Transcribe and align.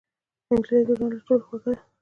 نجلۍ 0.51 0.81
د 0.87 0.89
ژوند 0.97 1.11
له 1.15 1.21
ټولو 1.25 1.43
خوږه 1.47 1.57
ده. 1.63 1.73